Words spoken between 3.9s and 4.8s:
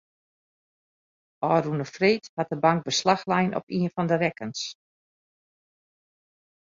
fan de rekkens.